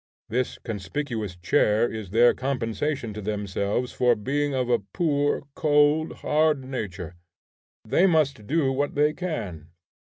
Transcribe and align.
This 0.29 0.57
conspicuous 0.57 1.35
chair 1.35 1.87
is 1.87 2.09
their 2.09 2.33
compensation 2.33 3.13
to 3.13 3.21
themselves 3.21 3.91
for 3.91 4.15
being 4.15 4.51
of 4.51 4.67
a 4.67 4.79
poor, 4.79 5.43
cold, 5.53 6.11
hard 6.25 6.63
nature. 6.65 7.13
They 7.85 8.07
must 8.07 8.47
do 8.47 8.71
what 8.71 8.95
they 8.95 9.13
can. 9.13 9.69